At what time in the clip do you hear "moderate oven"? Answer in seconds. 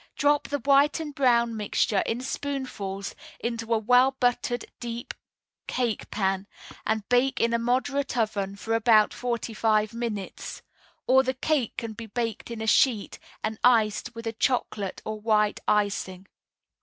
7.59-8.55